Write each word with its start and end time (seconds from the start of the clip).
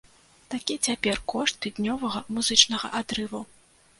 Такі 0.53 0.77
цяпер 0.87 1.19
кошт 1.33 1.59
тыднёвага 1.67 2.23
музычнага 2.37 2.93
адрыву. 3.03 3.45